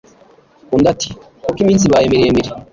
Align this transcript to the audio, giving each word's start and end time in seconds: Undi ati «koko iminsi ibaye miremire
Undi 0.73 0.87
ati 0.93 1.09
«koko 1.43 1.59
iminsi 1.63 1.83
ibaye 1.85 2.05
miremire 2.11 2.49